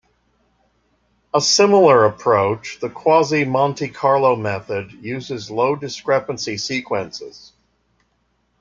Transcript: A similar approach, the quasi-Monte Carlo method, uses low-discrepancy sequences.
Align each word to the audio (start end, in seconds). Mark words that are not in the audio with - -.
A 1.31 1.39
similar 1.39 2.05
approach, 2.05 2.79
the 2.79 2.89
quasi-Monte 2.89 3.89
Carlo 3.89 4.35
method, 4.35 4.93
uses 4.93 5.51
low-discrepancy 5.51 6.57
sequences. 6.57 7.53